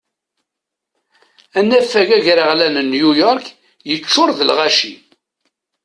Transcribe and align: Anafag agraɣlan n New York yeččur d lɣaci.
Anafag 1.59 2.09
agraɣlan 2.17 2.75
n 2.85 2.89
New 2.93 3.11
York 3.21 3.45
yeččur 3.89 4.29
d 4.37 4.39
lɣaci. 4.49 4.93